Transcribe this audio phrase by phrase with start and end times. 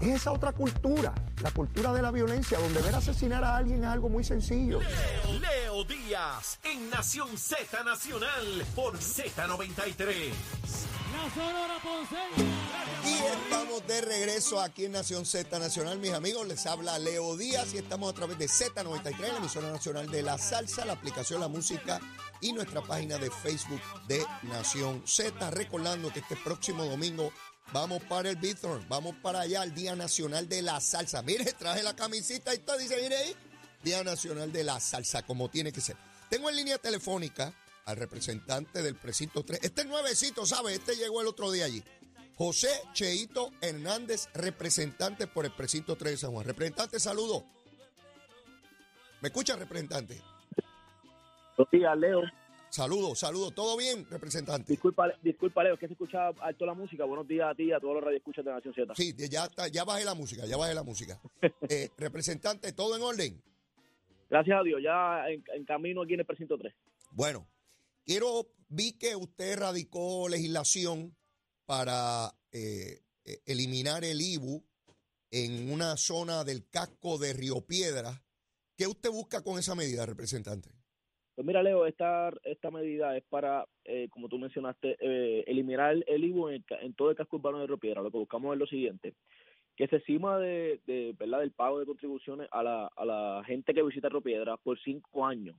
[0.00, 3.88] Es esa otra cultura, la cultura de la violencia, donde ver asesinar a alguien es
[3.88, 4.80] algo muy sencillo.
[4.80, 10.32] Leo, Leo Díaz en Nación Z Nacional por Z93.
[11.12, 12.56] La Sonora Ponceña.
[13.06, 16.46] Y estamos de regreso aquí en Nación Z Nacional, mis amigos.
[16.46, 20.36] Les habla Leo Díaz y estamos a través de Z93, la emisora nacional de la
[20.36, 22.00] salsa, la aplicación La Música
[22.42, 25.50] y nuestra página de Facebook de Nación Z.
[25.52, 27.32] Recordando que este próximo domingo
[27.72, 31.22] vamos para el Bithorn, vamos para allá, el Día Nacional de la Salsa.
[31.22, 33.36] Mire, traje la camisita y todo, dice, mire ahí,
[33.82, 35.96] Día Nacional de la Salsa, como tiene que ser.
[36.28, 37.52] Tengo en línea telefónica
[37.84, 39.60] al representante del precinto 3.
[39.62, 40.74] Este es nuevecito, ¿sabe?
[40.74, 41.82] Este llegó el otro día allí.
[42.36, 46.44] José Cheito Hernández, representante por el precinto 3 de San Juan.
[46.44, 47.44] Representante, saludo.
[49.20, 50.20] ¿Me escucha, representante?
[51.56, 52.22] Buenos días, Leo.
[52.76, 53.52] Saludo, saludo.
[53.52, 54.70] ¿Todo bien, representante?
[54.70, 57.06] Disculpa, disculpa, Leo, es que se escucha alto la música.
[57.06, 58.94] Buenos días a ti y a todos los radioescuchas de Nación Z.
[58.94, 61.18] Sí, ya, está, ya bajé la música, ya bajé la música.
[61.70, 63.42] Eh, representante, ¿todo en orden?
[64.28, 66.74] Gracias a Dios, ya en, en camino aquí en el precinto 3.
[67.12, 67.48] Bueno,
[68.04, 71.16] quiero, vi que usted radicó legislación
[71.64, 74.62] para eh, eh, eliminar el IBU
[75.30, 78.22] en una zona del casco de Río Piedra.
[78.76, 80.75] ¿Qué usted busca con esa medida, representante?
[81.36, 86.24] Pues mira, Leo, esta, esta medida es para, eh, como tú mencionaste, eh, eliminar el,
[86.24, 88.00] IVU en, todo el casco urbano de Río Piedra.
[88.00, 89.12] Lo que buscamos es lo siguiente,
[89.76, 91.40] que se cima de, de, ¿verdad?
[91.40, 95.26] del pago de contribuciones a la, a la gente que visita Río Piedra por cinco
[95.26, 95.56] años.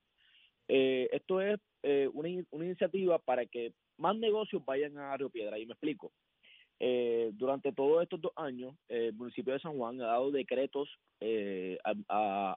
[0.68, 5.60] Eh, esto es eh, una, una iniciativa para que más negocios vayan a Río Piedra,
[5.60, 6.12] y me explico.
[6.80, 10.88] Eh, durante todos estos dos años, el municipio de San Juan ha dado decretos
[11.20, 11.94] eh, a,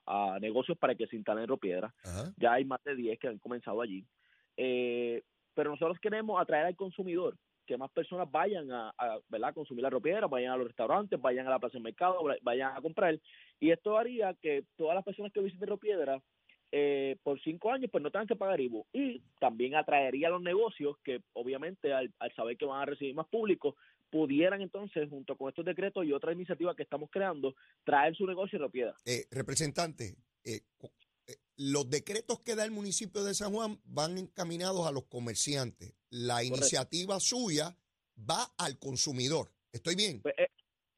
[0.07, 2.31] a- a negocios para que se instalen en Río Piedra Ajá.
[2.37, 4.05] ya hay más de 10 que han comenzado allí.
[4.57, 5.23] Eh,
[5.55, 9.55] pero nosotros queremos atraer al consumidor, que más personas vayan a, a, ¿verdad?
[9.55, 12.77] consumir la ropiedra, vayan a los restaurantes, vayan a la plaza del mercado, va- vayan
[12.77, 13.19] a comprar.
[13.59, 16.21] Y esto haría que todas las personas que visiten Ropiedra
[16.73, 18.87] eh, por cinco años pues no tengan que pagar IVU.
[18.93, 23.15] Y también atraería a los negocios que obviamente al, al saber que van a recibir
[23.15, 23.77] más público,
[24.11, 27.55] pudieran entonces, junto con estos decretos y otras iniciativas que estamos creando,
[27.85, 28.95] traer su negocio a Ropiedra.
[29.05, 30.61] Eh, representante, eh,
[31.27, 35.95] eh, los decretos que da el municipio de San Juan van encaminados a los comerciantes.
[36.11, 37.77] La iniciativa suya
[38.19, 39.53] va al consumidor.
[39.73, 40.21] ¿Estoy bien?
[40.23, 40.49] Pues, eh,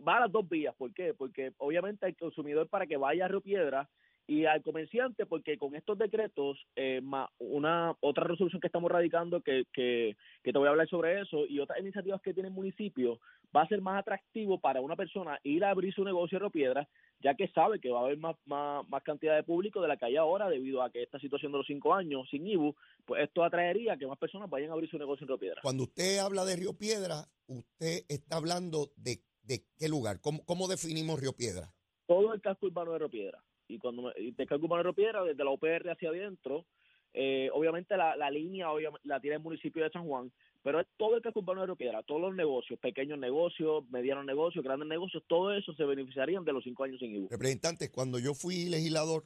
[0.06, 0.74] va a las dos vías.
[0.76, 1.14] ¿Por qué?
[1.14, 3.88] Porque obviamente al consumidor para que vaya a Río Piedra
[4.26, 9.40] y al comerciante porque con estos decretos, eh, más una otra resolución que estamos radicando
[9.40, 12.54] que, que, que te voy a hablar sobre eso y otras iniciativas que tiene el
[12.54, 13.18] municipio,
[13.54, 16.50] va a ser más atractivo para una persona ir a abrir su negocio en Río
[16.50, 16.88] Piedra,
[17.20, 19.96] ya que sabe que va a haber más, más, más cantidad de público de la
[19.96, 23.24] que hay ahora debido a que esta situación de los cinco años sin IBU, pues
[23.24, 25.60] esto atraería a que más personas vayan a abrir su negocio en Río Piedra.
[25.62, 30.20] Cuando usted habla de Río Piedra, usted está hablando de, de qué lugar.
[30.20, 31.72] ¿Cómo, cómo definimos Río Piedra?
[32.12, 33.42] todo el casco urbano de Río Piedra.
[33.72, 36.66] Y cuando me, y urbano de Río Piedra, desde la OPR hacia adentro,
[37.14, 40.86] eh, obviamente la, la línea obviamente, la tiene el municipio de San Juan, pero es
[40.96, 45.22] todo el casco urbano de Piedra, todos los negocios, pequeños negocios, medianos negocios, grandes negocios,
[45.26, 47.28] todo eso se beneficiarían de los cinco años sin IBU.
[47.30, 49.24] Representante, cuando yo fui legislador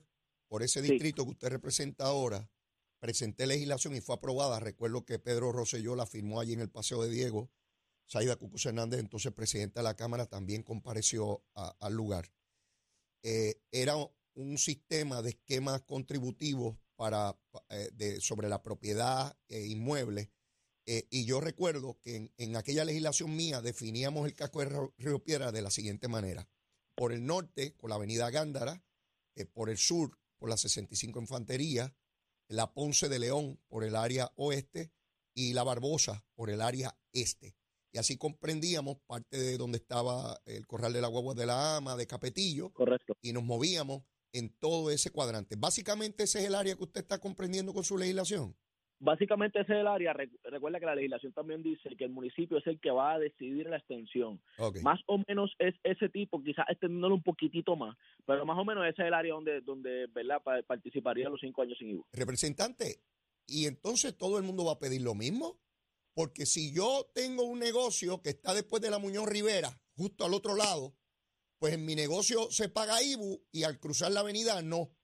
[0.48, 0.90] por ese Sí.
[0.92, 2.48] distrito que usted representa ahora,
[2.98, 4.58] presenté legislación y fue aprobada.
[4.58, 7.50] Recuerdo que Pedro Rosselló la firmó allí en el Paseo de Diego.
[8.06, 12.26] Saida Cucuz Hernández, entonces presidenta de la Cámara, también compareció a- al lugar.
[13.22, 13.94] Eh, era
[14.36, 17.38] un sistema de esquemas contributivos para,
[17.70, 20.30] eh, de- sobre la propiedad eh, inmueble.
[20.86, 24.94] Eh, y yo recuerdo que en, en aquella legislación mía definíamos el casco de Río-
[24.98, 26.48] Río Piedra de la siguiente manera.
[26.94, 28.82] Por el norte, con la avenida Gándara,
[29.34, 31.94] eh, por el sur, por la 65 Infantería,
[32.48, 34.92] la Ponce de León por el área oeste
[35.34, 37.56] y la Barbosa por el área este.
[37.92, 41.96] Y así comprendíamos parte de donde estaba el Corral de la Guagua de la Ama,
[41.96, 43.16] de Capetillo, Correcto.
[43.22, 44.02] y nos movíamos
[44.32, 45.56] en todo ese cuadrante.
[45.58, 48.56] Básicamente ese es el área que usted está comprendiendo con su legislación.
[48.98, 50.12] Básicamente ese es el área.
[50.14, 53.18] Re- Recuerda que la legislación también dice que el municipio es el que va a
[53.18, 54.40] decidir la extensión.
[54.82, 57.94] Más o menos es ese tipo, quizás extendiéndolo un poquitito más,
[58.26, 60.42] pero más o menos ese es el área donde, donde ¿verdad?
[60.42, 62.06] Pa- participaría los cinco años sin IVU.
[62.12, 63.00] Representante,
[63.46, 65.58] y entonces todo el mundo va a pedir lo mismo.
[66.14, 70.32] Porque si yo tengo un negocio que está después de la Muñoz Rivera, justo al
[70.32, 70.94] otro lado,
[71.58, 74.94] pues en mi negocio se paga IBU y al cruzar la avenida no.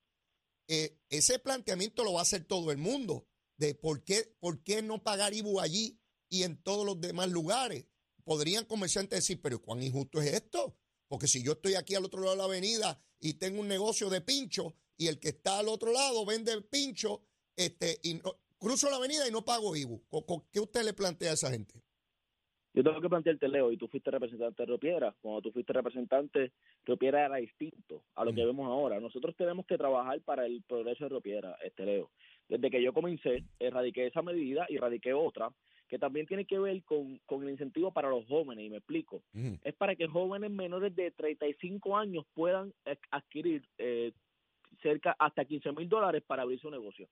[0.68, 3.26] Eh, ese planteamiento lo va a hacer todo el mundo,
[3.56, 7.86] de por qué, por qué no pagar IBU allí y en todos los demás lugares.
[8.24, 10.78] Podrían comerciantes decir, pero ¿cuán injusto es esto?
[11.08, 14.08] Porque si yo estoy aquí al otro lado de la avenida y tengo un negocio
[14.08, 17.24] de pincho y el que está al otro lado vende el pincho,
[17.56, 20.06] este, y no- cruzo la avenida y no pago IBU.
[20.08, 21.81] ¿Co- co- ¿Qué usted le plantea a esa gente?
[22.74, 25.14] Yo tengo que plantearte, Leo, y tú fuiste representante de Río Piedra.
[25.20, 26.52] Cuando tú fuiste representante,
[26.84, 28.46] Río Piedra era distinto a lo que Mm.
[28.46, 28.98] vemos ahora.
[28.98, 32.10] Nosotros tenemos que trabajar para el progreso de Río Piedra, este Leo.
[32.48, 35.50] Desde que yo comencé, erradiqué esa medida y erradiqué otra
[35.88, 39.16] que también tiene que ver con, con el incentivo para los jóvenes, y me explico.
[39.34, 39.58] Ujú.
[39.62, 44.12] Es para que jóvenes menores de 35 años puedan eh, adquirir eh,
[44.80, 47.08] cerca hasta 15 mil dólares para abrir su negocio.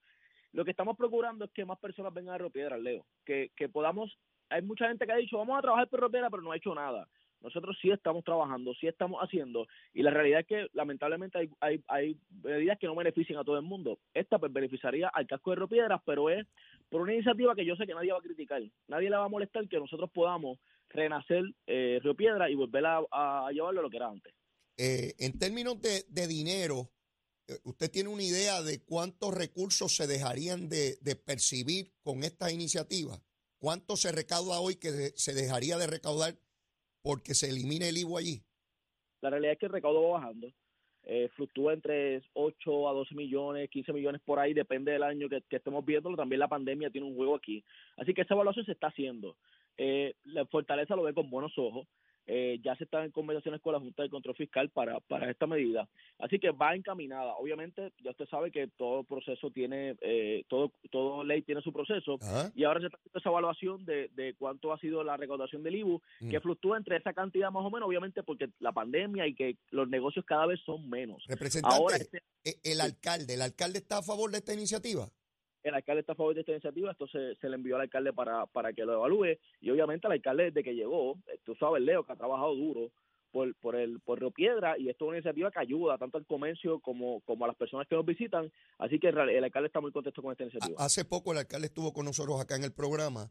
[0.53, 3.69] Lo que estamos procurando es que más personas vengan a Río Piedra, Leo, que, que
[3.69, 4.17] podamos,
[4.50, 7.08] hay mucha gente que ha dicho, vamos a trabajar Piedra, pero no ha hecho nada.
[7.41, 12.79] Nosotros sí estamos trabajando, sí estamos haciendo, y la realidad es que lamentablemente hay, medidas
[12.79, 13.99] que no benefician a todo el mundo.
[14.12, 16.47] Esta pues beneficiaría al casco de Río Piedras, pero es
[16.91, 18.62] por una iniciativa que yo sé que nadie va a criticar.
[18.88, 20.58] Nadie le va a molestar que nosotros podamos
[20.91, 24.35] renacer eh, Río Piedra y volver a, a llevarlo a lo que era antes.
[24.76, 26.91] Eh, en términos de, dinero,
[27.47, 32.50] eh, ¿usted tiene una idea de cuántos recursos se dejarían de, de percibir con esta
[32.50, 33.20] iniciativa?
[33.61, 36.33] ¿Cuánto se recauda hoy que se dejaría de recaudar
[37.03, 38.43] porque se elimine el IVU allí?
[39.21, 40.51] La realidad es que el recaudo va bajando.
[41.03, 45.43] Eh, fluctúa entre 8 a 12 millones, 15 millones por ahí, depende del año que,
[45.43, 46.17] que estemos viendo.
[46.17, 47.62] También la pandemia tiene un juego aquí.
[47.99, 49.37] Así que esa evaluación se está haciendo.
[49.77, 51.87] Eh, la Fortaleza lo ve con buenos ojos.
[52.32, 55.49] Eh, ya se están en conversaciones con la Junta de Control Fiscal para, para esta
[55.49, 55.88] medida.
[56.21, 57.35] Así que va encaminada.
[57.35, 62.19] Obviamente, ya usted sabe que todo proceso tiene, eh, todo, todo ley tiene su proceso.
[62.23, 62.53] Ajá.
[62.55, 65.75] Y ahora se está haciendo esa evaluación de, de cuánto ha sido la recaudación del
[65.75, 66.31] IBU, Mm.
[66.31, 69.88] que fluctúa entre esa cantidad más o menos, obviamente porque la pandemia y que los
[69.88, 71.25] negocios cada vez son menos.
[71.26, 75.09] Representante, Ahora este- eh, el alcalde, ¿el alcalde está a favor de esta iniciativa?
[75.62, 78.47] El alcalde está a favor de esta iniciativa, esto se, le envió al alcalde para,
[78.47, 82.05] para que lo evalúe y obviamente el alcalde desde que llegó, eh, tú sabes Leo,
[82.05, 82.91] que ha trabajado duro
[83.31, 86.27] por, por el por Río Piedra y esto es una iniciativa que ayuda tanto al
[86.27, 89.93] comercio como, como a las personas que nos visitan, así que el, alcalde está muy
[89.93, 90.83] contento con esta iniciativa.
[90.83, 93.31] Hace poco el alcalde estuvo con nosotros acá en el programa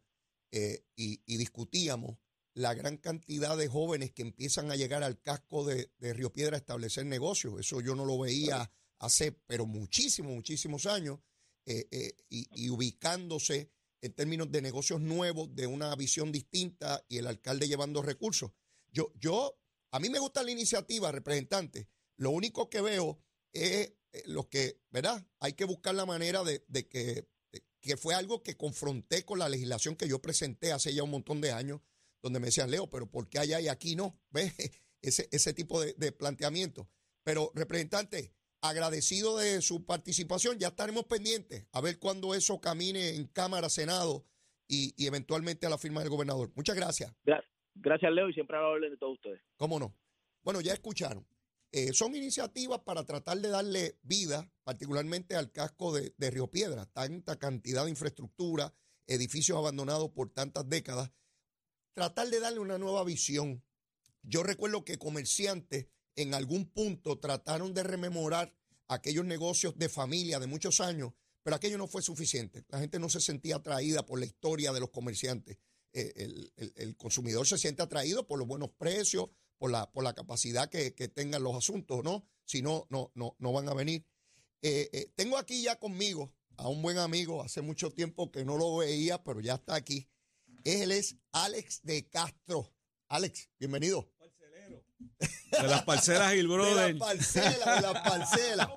[0.52, 2.18] eh, y, y discutíamos
[2.54, 6.56] la gran cantidad de jóvenes que empiezan a llegar al casco de, de Río Piedra
[6.56, 7.60] a establecer negocios.
[7.60, 11.20] Eso yo no lo veía hace, pero muchísimos, muchísimos años,
[11.70, 13.70] eh, eh, y, ubicándose
[14.02, 18.54] en términos de negocios nuevos, de una visión distinta y el alcalde llevando recursos.
[18.92, 19.62] Yo, yo,
[19.92, 21.88] a mí me gusta la iniciativa, representante.
[22.18, 23.22] Lo único que veo
[23.54, 25.24] es eh, lo que, ¿verdad?
[25.40, 27.30] Hay que buscar la manera de, que,
[27.80, 31.40] que fue algo que confronté con la legislación que yo presenté hace ya un montón
[31.40, 31.82] de años,
[32.24, 34.20] donde me decían, Leo, pero ¿por qué allá y aquí no?
[34.32, 34.56] ¿Ves?
[35.04, 36.90] Ese, ese tipo de, de planteamiento.
[37.24, 43.28] Pero, representante, agradecido de su participación, ya estaremos pendientes a ver cuándo eso camine en
[43.28, 44.26] Cámara, Senado
[44.68, 46.52] y, y eventualmente a la firma del gobernador.
[46.56, 47.14] Muchas gracias.
[47.24, 47.44] Gra-
[47.76, 49.42] Gracias Leo y siempre a la orden de todos ustedes.
[49.56, 49.96] ¿Cómo no?
[50.44, 51.26] Bueno, ya escucharon.
[51.72, 56.88] Eh, son iniciativas para tratar de darle vida, particularmente al casco de, de Río Piedra.
[56.88, 58.74] Tanta cantidad de infraestructura,
[59.08, 61.12] edificios abandonados por tantas décadas.
[61.94, 63.64] Tratar de darle una nueva visión.
[64.24, 65.88] Yo recuerdo que comerciantes
[66.22, 68.54] en algún punto trataron de rememorar
[68.88, 71.14] aquellos negocios de familia de muchos años,
[71.44, 72.66] pero aquello no fue suficiente.
[72.70, 75.58] La gente no se sentía atraída por la historia de los comerciantes.
[75.94, 76.14] Eh,
[76.76, 80.92] el, consumidor se siente atraído por los buenos precios, por la, por la capacidad que,
[80.92, 82.28] tengan los asuntos, ¿no?
[82.46, 84.06] Si no, no, no, no van a venir.
[84.62, 88.58] Eh, eh, tengo aquí ya conmigo a un buen amigo, hace mucho tiempo que no
[88.58, 90.08] lo veía, pero ya está aquí.
[90.64, 92.74] Él es Alex de Castro.
[93.08, 94.12] Alex, bienvenido.
[95.20, 96.96] De las parcelas De Brother.
[96.96, 98.70] las parcelas, de las parcelas.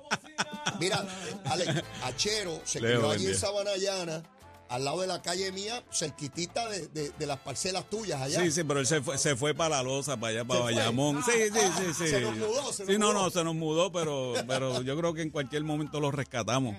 [0.79, 1.05] Mira,
[1.45, 3.39] Alex, Achero se Leo, crió buen allí en día.
[3.39, 4.23] Sabanayana,
[4.69, 8.41] al lado de la calle mía, cerquitita de, de- de las parcelas tuyas allá.
[8.41, 10.61] Sí, sí, pero él se fue, se fue para la loza, para allá, para.
[10.61, 11.23] Bayamón.
[11.23, 12.07] Sí, sí, Ah, sí, sí.
[12.09, 13.13] se nos mudó, se nos sí, no, mudó.
[13.13, 16.75] no, se nos mudó, pero, pero yo creo que en cualquier momento lo rescatamos.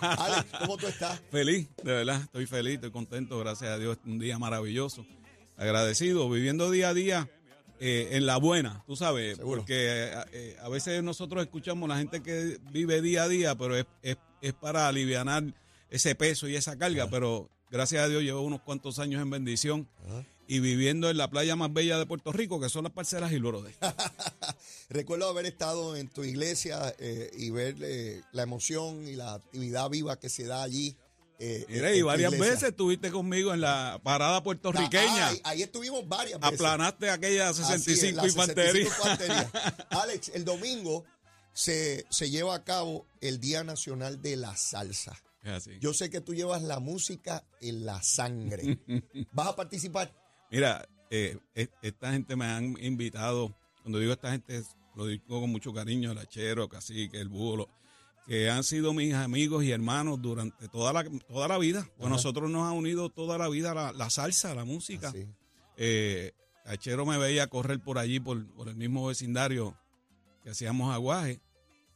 [0.00, 1.20] Alex, ¿cómo tú estás?
[1.30, 5.04] Feliz, de verdad, estoy feliz, estoy contento, gracias a Dios, un día maravilloso.
[5.58, 7.30] Agradecido, viviendo día a día
[7.78, 9.60] eh, en la buena, tú sabes, Seguro.
[9.60, 13.76] porque eh, eh, a veces nosotros escuchamos la gente que vive día a día, pero
[13.76, 15.26] es, es, es para aliviar
[15.90, 19.88] ese peso y esa carga, pero gracias a Dios llevo unos cuantos años en bendición
[20.48, 23.38] y viviendo en la playa más bella de Puerto Rico, que son las parcelas y
[23.38, 23.74] Lorode.
[24.88, 27.76] Recuerdo haber estado en tu iglesia eh, y ver
[28.32, 30.96] la emoción y la actividad viva que se da allí.
[31.38, 32.52] Eh, Mira, en y varias iglesia.
[32.54, 35.26] veces estuviste conmigo en la parada puertorriqueña.
[35.26, 36.54] Ah, ahí, ahí estuvimos varias veces.
[36.54, 38.72] Aplanaste aquella Así es, 65 la infantería.
[38.72, 39.86] 65 infantería.
[39.90, 41.04] Alex, el domingo
[41.52, 45.16] se, se lleva a cabo el Día Nacional de la Salsa.
[45.42, 45.70] Es así.
[45.80, 48.78] Yo sé que tú llevas la música en la sangre.
[49.32, 50.12] ¿Vas a participar?
[50.50, 54.62] Mira, eh, e- esta gente me han invitado, cuando digo esta gente,
[54.96, 57.68] lo digo con mucho cariño, el hachero, cacique, el bulo,
[58.26, 61.88] que han sido mis amigos y hermanos durante toda la, toda la vida.
[61.96, 65.12] Pues nosotros nos ha unido toda la vida la, la salsa, la música.
[65.76, 66.32] Eh,
[66.64, 69.76] Achero me veía correr por allí, por, por el mismo vecindario
[70.42, 71.40] que hacíamos aguaje.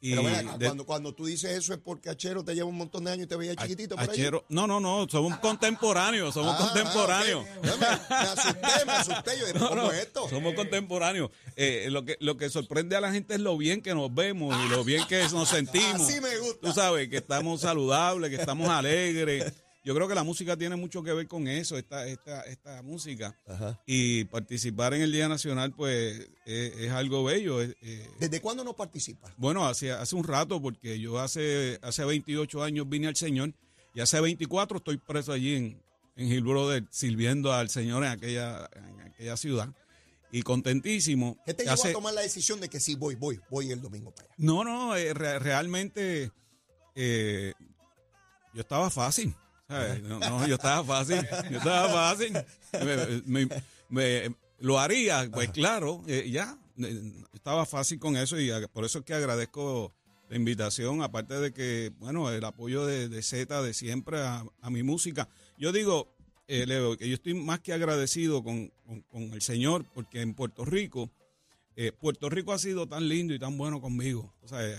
[0.03, 0.23] Y Pero
[0.59, 3.25] de- cuando, cuando tú dices eso es porque Achero te lleva un montón de años
[3.27, 4.11] y te veía chiquitito por ahí.
[4.11, 7.45] Achero, no, no, no, somos contemporáneos, somos Ah, contemporáneos.
[7.47, 9.31] ah, me, me asusté, me asusté.
[9.39, 10.29] Yo No, ¿cómo no, es esto?
[10.31, 11.31] Somos contemporáneos.
[11.55, 14.57] Eh, lo, que, lo que sorprende a la gente es lo bien que nos vemos
[14.65, 16.01] y lo bien que nos sentimos.
[16.01, 16.67] Así me gusta.
[16.67, 19.53] Tú sabes, que estamos saludables, que estamos alegres.
[19.83, 23.35] Yo creo que la música tiene mucho que ver con eso, esta, esta, esta música.
[23.47, 23.81] Ajá.
[23.87, 27.63] Y participar en el Día Nacional, pues, es, es algo bello.
[27.63, 29.33] es- eh, ¿Desde cuándo no participas?
[29.39, 33.55] bueno, hace, hace un rato, porque yo hace, hace 28 años vine al Señor
[33.95, 35.83] y hace 24 estoy preso allí en,
[36.17, 39.71] en Hill Brother, sirviendo al Señor en aquella, en aquella ciudad.
[40.33, 41.39] Y contentísimo.
[41.47, 43.81] ¿Qué te llevó Hace- a tomar la decisión de que sí, voy, voy, voy el
[43.81, 44.35] domingo para allá?
[44.37, 46.31] No, no, eh, re- realmente
[46.95, 47.55] eh,
[48.55, 49.35] yo estaba fácil.
[50.03, 51.27] No, no, yo estaba fácil.
[51.51, 52.33] Yo estaba fácil.
[52.73, 56.59] Me- me- me- lo haría, pues claro, eh, ya.
[56.79, 59.95] eh, Estaba fácil con eso y por eso es que agradezco
[60.29, 64.71] la invitación, aparte de que, bueno, el apoyo de, de Z de siempre a, a
[64.71, 65.29] mi música.
[65.59, 66.15] Yo digo,
[66.47, 70.35] eh, Leo, que yo estoy más que agradecido con, con- con el Señor, porque en
[70.35, 71.11] Puerto Rico,
[71.77, 74.35] eh, Puerto Rico ha sido tan lindo y tan bueno conmigo.
[74.43, 74.77] O sea, eh,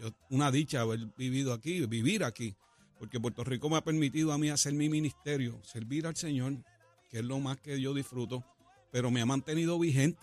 [0.00, 2.54] yo, una dicha haber vivido aquí, vivir aquí,
[2.98, 6.54] porque Puerto Rico me ha permitido a mí hacer mi ministerio, servir al Señor,
[7.10, 8.44] que es lo más que yo disfruto,
[8.90, 10.20] pero me ha mantenido vigente,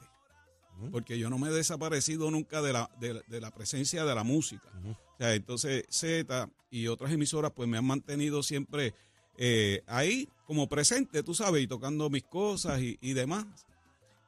[0.91, 4.23] porque yo no me he desaparecido nunca de la, de, de la presencia de la
[4.23, 4.69] música.
[4.91, 8.93] O sea, entonces Z y otras emisoras pues me han mantenido siempre
[9.37, 13.45] eh, ahí como presente, tú sabes, y tocando mis cosas y, y demás.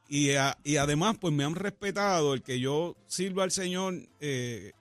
[0.08, 4.72] Y, a- y además, pues me han respetado el que yo sirva al Señor eh,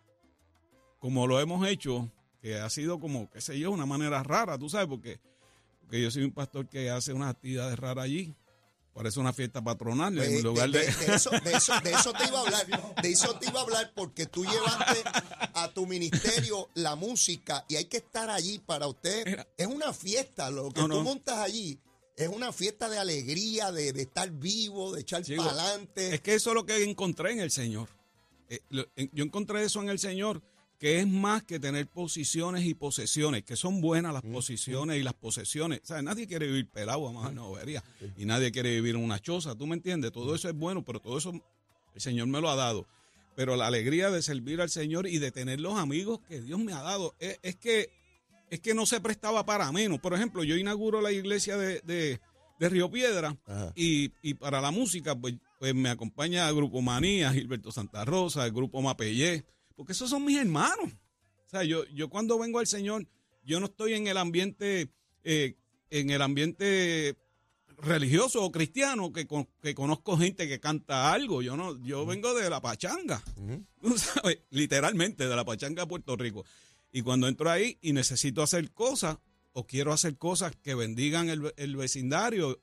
[0.98, 2.10] como lo hemos hecho,
[2.44, 5.18] que ha sido como, qué sé yo, una manera rara, tú sabes, porque,
[5.80, 8.34] porque yo soy un pastor que hace unas actividades raras allí.
[8.92, 10.80] Parece una fiesta patronal Pues, en lugar de...
[10.80, 12.94] de- de eso, de, eso, de eso te iba a hablar.
[13.02, 15.02] De eso te iba a hablar porque tú llevaste
[15.54, 19.24] a tu ministerio la música y hay que estar allí para usted.
[19.26, 19.46] Mira.
[19.56, 20.50] Es una fiesta.
[20.50, 21.02] Lo que No, tú no.
[21.02, 21.78] montas allí
[22.14, 26.14] es una fiesta de alegría, de, de estar vivo, de echar para adelante.
[26.14, 27.88] Es que eso es lo que encontré en el Señor.
[28.50, 30.40] Eh, lo- en- yo encontré eso en el Señor,
[30.84, 35.14] que es más que tener posiciones y posesiones, que son buenas las posiciones y las
[35.14, 35.80] posesiones.
[35.82, 37.82] O sea, nadie quiere vivir pelado, a no vería.
[38.18, 40.12] Y nadie quiere vivir en una choza, ¿tú me entiendes?
[40.12, 41.32] Todo eso es bueno, pero todo eso
[41.94, 42.86] el Señor me lo ha dado.
[43.34, 46.74] Pero la alegría de servir al Señor y de tener los amigos que Dios me
[46.74, 47.88] ha dado, es, es que
[48.50, 50.00] es que no se prestaba para menos.
[50.00, 52.20] Por ejemplo, yo inauguro la iglesia de, de,
[52.60, 53.34] de Río Piedra
[53.74, 58.44] y, y para la música, pues, pues me acompaña el Grupo Manía, Gilberto Santa Rosa,
[58.44, 60.92] el Grupo Mapellé, porque esos son mis hermanos.
[61.46, 63.06] O sea, yo, yo cuando vengo al Señor,
[63.44, 64.90] yo no estoy en el ambiente,
[65.22, 65.56] eh,
[65.90, 67.16] en el ambiente
[67.78, 71.42] religioso o cristiano que, con- que conozco gente que canta algo.
[71.42, 73.22] Yo no, yo vengo de la pachanga,
[73.80, 76.44] tú sabes, literalmente de la pachanga de Puerto Rico.
[76.92, 79.18] Y cuando entro ahí y necesito hacer cosas
[79.52, 82.60] o quiero hacer cosas que bendigan el, el vecindario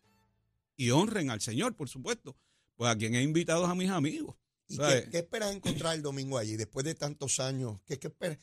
[0.77, 2.35] y honren al Señor, por supuesto,
[2.75, 4.35] pues a quien he invitado es a mis amigos.
[4.71, 7.79] ¿Y qué, qué esperas encontrar el domingo allí después de tantos años?
[7.85, 8.37] ¿Qué, qué esperas,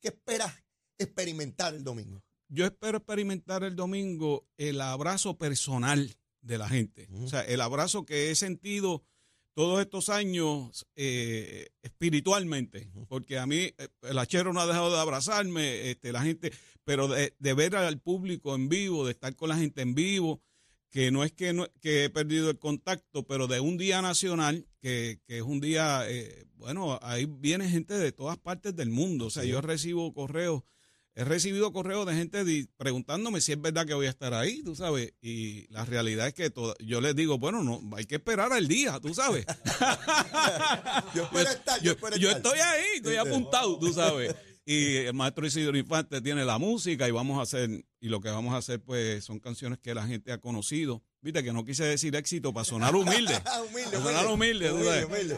[0.00, 0.54] qué esperas
[0.98, 2.22] experimentar el domingo?
[2.48, 7.08] Yo espero experimentar el domingo el abrazo personal de la gente.
[7.12, 9.04] O sea, el abrazo que he sentido
[9.58, 12.90] todos estos años eh, espiritualmente.
[13.08, 16.52] Porque a mí eh, el hachero no ha dejado de abrazarme, este, la gente,
[16.84, 20.40] pero de, de ver al público en vivo, de estar con la gente en vivo,
[20.90, 24.66] que no es que, no, que he perdido el contacto, pero de un día nacional,
[24.80, 29.26] que, que es un día, eh, bueno, ahí viene gente de todas partes del mundo.
[29.26, 30.62] O sea, yo recibo correos
[31.18, 34.76] He recibido correos de gente preguntándome si es verdad que voy a estar ahí, tú
[34.76, 35.14] sabes.
[35.20, 38.68] Y la realidad es que toda- yo les digo, bueno, no, hay que esperar al
[38.68, 39.44] día, tú sabes.
[41.16, 42.36] Yo espero estar, yo, yo, espero yo estar.
[42.54, 44.32] estoy ahí, estoy apuntado, tú sabes.
[44.70, 48.28] Y el maestro Isidro Infante tiene la música y vamos a hacer, y lo que
[48.28, 51.02] vamos a hacer pues son canciones que la gente ha conocido.
[51.22, 53.32] Viste que no quise decir éxito para sonar humilde.
[53.70, 54.70] Humilde, Para sonar humilde,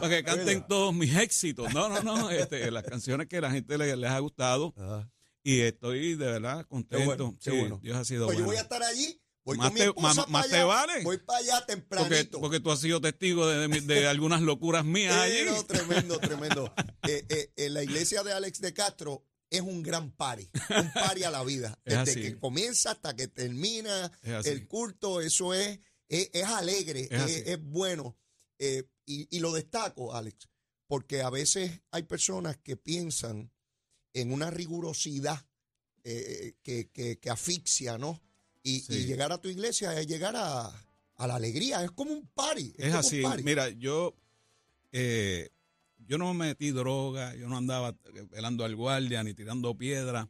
[0.01, 0.65] para que canten humilde.
[0.69, 1.73] todos mis éxitos.
[1.73, 4.75] No, no, no, este, las canciones que la gente le- les ha gustado.
[4.77, 5.09] Ajá.
[5.45, 7.05] Y estoy de verdad contento.
[7.07, 7.79] bueno, qué Sí, bueno.
[7.83, 8.53] Dios ha sido Pues yo bueno.
[8.53, 9.10] voy a estar allí.
[9.57, 9.93] Voy Más te-
[10.29, 11.03] más- vale.
[11.05, 12.41] Voy para allá tempranito.
[12.41, 15.45] porque tú has sido testigo de, de mi- de algunas locuras mías Sí, allí.
[15.51, 16.75] no, tremendo, tremendo.
[17.09, 21.25] Eh, eh, eh, la iglesia de Alex de Castro es un gran party, un party
[21.25, 21.77] a la vida.
[21.85, 22.23] Es Desde así.
[22.23, 24.13] que comienza hasta que termina
[24.45, 27.33] el culto, eso es, es, es alegre, Es así.
[27.35, 28.17] es, es bueno.
[28.59, 30.49] Eh, y, y lo destaco, Alex,
[30.87, 33.51] porque a veces hay personas que piensan
[34.13, 35.45] en una rigurosidad
[36.05, 38.21] eh, que, que, que asfixia, ¿no?
[38.63, 38.95] Y, Sí.
[38.95, 40.67] y llegar a tu iglesia es llegar a,
[41.17, 41.83] a la alegría.
[41.85, 42.75] Es como un party.
[42.77, 43.23] Es así.
[43.23, 43.43] party.
[43.43, 44.15] Mira, yo,
[44.93, 45.51] eh,
[46.07, 47.95] yo no me metí droga, yo no andaba
[48.31, 50.27] velando al guardia ni tirando piedras.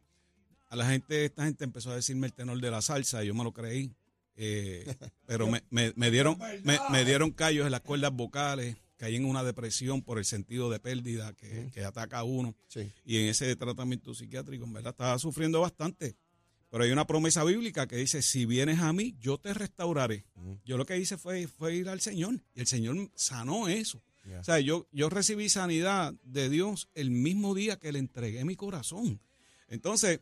[0.69, 3.33] A la gente, esta gente empezó a decirme el tenor de la salsa, y yo
[3.33, 3.91] me lo creí.
[4.37, 4.85] eh,
[5.25, 9.25] pero me, me- me dieron, me, me dieron callos en las cuerdas vocales, caí en
[9.25, 12.55] una depresión por el sentido de pérdida que, que ataca a uno.
[12.67, 12.89] Sí.
[13.03, 16.15] Y en ese tratamiento psiquiátrico, en verdad, estaba sufriendo bastante.
[16.71, 20.23] Pero hay una promesa bíblica que dice, si vienes a mí, yo te restauraré.
[20.63, 24.01] Yo lo que hice fue, fue ir al Señor y el Señor sanó eso.
[24.39, 28.55] O sea, yo, yo recibí sanidad de Dios el mismo día que le entregué mi
[28.55, 29.19] corazón.
[29.67, 30.21] Entonces,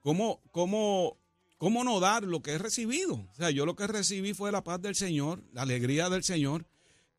[0.00, 1.18] ¿cómo, cómo,
[1.58, 3.14] cómo no dar lo que he recibido?
[3.14, 6.64] O sea, yo lo que recibí fue la paz del Señor, la alegría del Señor,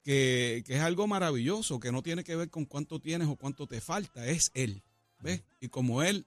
[0.04, 3.68] que, que es algo maravilloso, que no tiene que ver con cuánto tienes o cuánto
[3.68, 4.84] te falta, es Él.
[5.20, 5.44] ¿Ves?
[5.60, 6.26] Y como Él,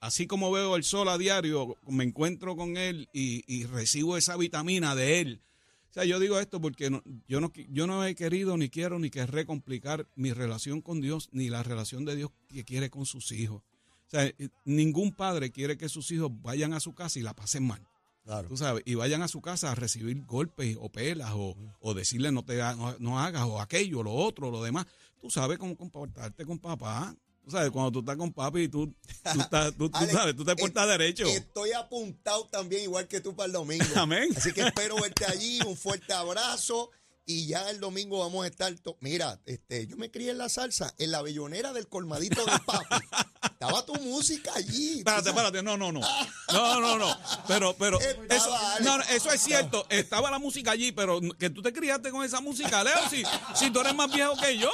[0.00, 4.36] así como veo el sol a diario, me encuentro con Él y, y recibo esa
[4.36, 5.40] vitamina de Él.
[5.90, 8.98] O sea, yo digo esto porque no- yo, no, yo no he querido, ni quiero,
[8.98, 13.06] ni querré complicar mi relación con Dios, ni la relación de Dios que quiere con
[13.06, 13.62] sus hijos.
[14.06, 14.34] O sea, eh,
[14.64, 17.82] ningún padre quiere que sus hijos vayan a su casa y la pasen mal
[18.24, 18.48] Claro.
[18.48, 22.32] tú sabes, y vayan a su casa a recibir golpes o pelas o, o decirle
[22.32, 24.84] no te no, no hagas o aquello, lo otro, lo demás.
[25.20, 27.14] Tú sabes cómo comportarte con papá.
[27.46, 28.94] Tú sabes, cuando tú estás con papi, tú, tú,
[29.40, 31.26] estás- tú, tú Alex, sabes, tú te portas eh, derecho.
[31.26, 33.84] Estoy apuntado también, igual que tú, para el domingo.
[33.94, 34.30] Amén.
[34.36, 35.60] Así que espero verte allí.
[35.64, 36.90] Un fuerte abrazo.
[37.24, 38.74] Y ya el domingo vamos a estar.
[38.98, 43.06] Mira, este, yo me crié en la salsa, en la bellonera del colmadito de papi.
[43.58, 44.98] Estaba tu música allí.
[44.98, 46.00] Espérate, espérate, no, no, no.
[46.52, 47.16] No, no, no.
[47.48, 48.50] Pero, pero, eso,
[48.82, 49.86] no, no, eso es cierto.
[49.88, 53.22] Estaba la música allí, pero que tú te criaste con esa música, Leo, si,
[53.54, 54.70] si tú eres más viejo que yo.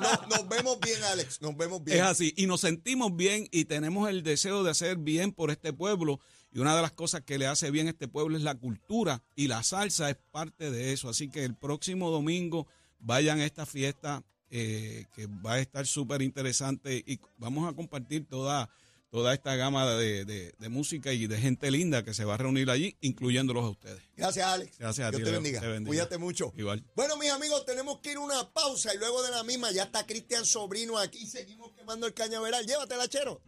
[0.00, 1.42] No, nos vemos bien, Alex.
[1.42, 1.98] Nos vemos bien.
[1.98, 5.74] Es así, y nos sentimos bien y tenemos el deseo de hacer bien por este
[5.74, 6.20] pueblo.
[6.50, 9.22] Y una de las cosas que le hace bien a este pueblo es la cultura
[9.36, 11.10] y la salsa es parte de eso.
[11.10, 12.66] Así que el próximo domingo
[12.98, 18.26] vayan a esta fiesta eh, que va a estar súper interesante y vamos a compartir
[18.26, 18.70] toda,
[19.10, 22.36] toda esta gama de, de- de música y de gente linda que se va a
[22.38, 24.02] reunir allí, incluyéndolos a ustedes.
[24.16, 24.78] Gracias, Alex.
[24.78, 25.60] Gracias a Dios ti, te bendiga.
[25.60, 25.88] Te bendiga.
[25.88, 26.52] Cuídate mucho.
[26.56, 26.84] Igual.
[26.96, 29.84] Bueno, mis amigos, tenemos que ir a una pausa y luego de la misma ya
[29.84, 31.26] está Cristian Sobrino aquí.
[31.26, 32.66] Seguimos quemando el cañaveral.
[32.66, 33.40] Llévatela, chero.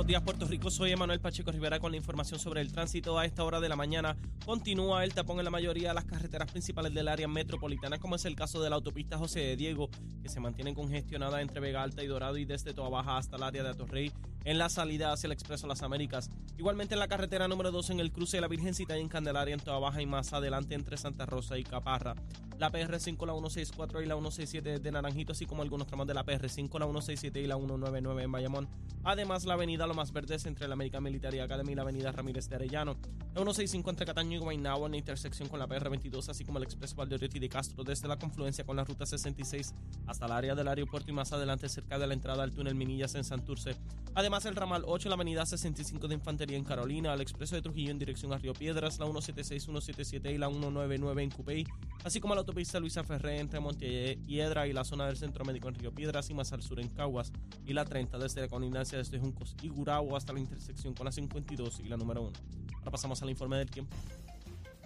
[0.00, 0.70] Buenos días, Puerto Rico.
[0.70, 3.76] Soy Emanuel Pacheco Rivera con la información sobre el tránsito a esta hora de la
[3.76, 4.16] mañana.
[4.46, 8.24] Continúa el tapón en la mayoría de las carreteras principales del área metropolitana, como es
[8.24, 9.90] el caso de la autopista José de Diego,
[10.22, 13.42] que se mantiene congestionada entre Vega Alta y Dorado y desde Toa Baja hasta el
[13.42, 14.10] área de Atorrey
[14.44, 16.30] en la salida hacia el Expreso Las Américas.
[16.56, 19.52] Igualmente en la carretera número 2 en el cruce de la Virgencita y en Candelaria
[19.52, 22.14] en Toa Baja y más adelante entre Santa Rosa y Caparra.
[22.58, 26.24] La PR5, la 164 y la 167 de Naranjito, así como algunos tramos de la
[26.24, 28.68] PR5, la 167 y la 199 en Bayamón.
[29.02, 32.54] Además, la avenida Lomas Verdes entre la American Military Academy y la avenida Ramírez de
[32.54, 32.96] Arellano.
[33.34, 36.64] La 165 entre Cataño y Guaynabo en la intersección con la PR22, así como el
[36.64, 39.74] expreso Valdeoriotti de Castro desde la confluencia con la ruta 66
[40.06, 43.16] hasta el área del aeropuerto y más adelante cerca de la entrada al túnel Minillas
[43.16, 43.74] en Santurce.
[44.14, 47.90] Además, el ramal 8, la avenida 65 de Infantería en Carolina, el expreso de Trujillo
[47.90, 51.66] en dirección a Río Piedras, la 176, 177 y la 199 en Cupey,
[52.04, 55.74] así como la autopista Luisa Ferré entre Montelledra y la zona del Centro Médico en
[55.74, 57.32] Río Piedras y más al sur en Caguas,
[57.66, 61.12] y la 30 desde la colindancia desde Juncos y Gurabo hasta la intersección con la
[61.12, 62.32] 52 y la número 1.
[62.80, 63.96] Ahora pasamos al informe del tiempo.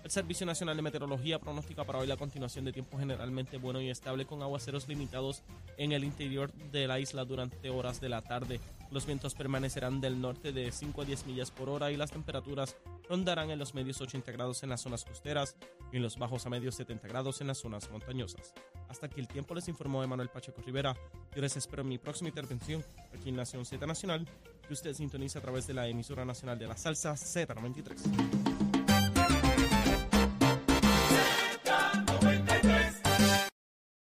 [0.04, 3.90] El Servicio Nacional de Meteorología pronostica para hoy la continuación de tiempo generalmente bueno y
[3.90, 5.42] estable con aguaceros limitados
[5.78, 8.60] en el interior de la isla durante horas de la tarde.
[8.92, 12.76] Los vientos permanecerán del norte de 5 a 10 millas por hora y las temperaturas
[13.08, 15.56] rondarán en los medios 80 grados en las zonas costeras
[15.90, 18.52] y en los bajos a medios 70 grados en las zonas montañosas.
[18.88, 20.94] Hasta aquí el tiempo les informó Emanuel Pacheco Rivera.
[21.34, 24.26] Yo les espero en mi próxima intervención aquí en Nación Z Nacional,
[24.66, 28.53] que usted sintoniza a través de la emisora nacional de la salsa Z93.